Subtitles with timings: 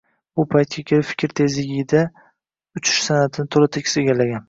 [0.37, 2.03] Bu paytga kelib fikr tezligida
[2.81, 4.39] uchish san’atini to‘la-to‘kis egallagan